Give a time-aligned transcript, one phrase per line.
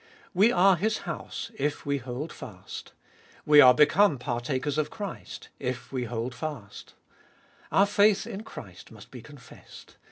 [0.33, 2.93] "We are His house, if we holdfast"
[3.45, 6.95] "We are become partakers of Christ, if we holdfast"
[7.71, 9.97] Our faith in Christ must be confessed.